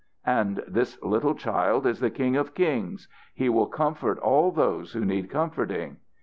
"And 0.25 0.63
this 0.67 0.99
little 1.03 1.35
child 1.35 1.85
is 1.85 1.99
the 1.99 2.09
King 2.09 2.35
of 2.35 2.55
Kings. 2.55 3.07
He 3.35 3.49
will 3.49 3.67
comfort 3.67 4.17
all 4.17 4.49
those 4.51 4.93
who 4.93 5.05
need 5.05 5.29
comforting. 5.29 5.97